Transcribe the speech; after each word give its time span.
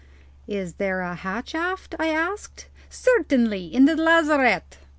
"Is 0.47 0.73
there 0.77 1.01
a 1.01 1.13
hatch 1.13 1.53
aft?" 1.53 1.93
I 1.99 2.07
asked. 2.07 2.65
"Certainly; 2.89 3.67
in 3.67 3.85
the 3.85 3.95
lazarette." 3.95 4.79